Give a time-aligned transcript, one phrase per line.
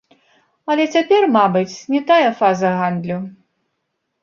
[0.75, 3.21] Але цяпер, мабыць, не тая фаза гандлю.